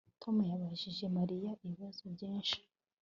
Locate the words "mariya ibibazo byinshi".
1.17-2.57